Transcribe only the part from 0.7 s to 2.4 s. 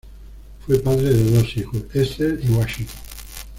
padre de dos hijos: Esther